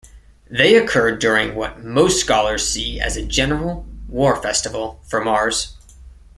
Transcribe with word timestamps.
They 0.49 0.73
occur 0.77 1.15
during 1.15 1.53
what 1.53 1.83
most 1.83 2.19
scholars 2.19 2.67
see 2.67 2.99
as 2.99 3.15
a 3.15 3.23
general 3.23 3.85
"war 4.07 4.35
festival" 4.41 4.99
for 5.07 5.23
Mars. 5.23 5.75